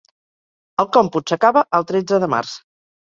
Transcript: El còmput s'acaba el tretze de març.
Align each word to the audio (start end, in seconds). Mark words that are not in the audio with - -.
El 0.83 0.87
còmput 0.95 1.33
s'acaba 1.33 1.63
el 1.81 1.85
tretze 1.91 2.19
de 2.25 2.31
març. 2.35 2.55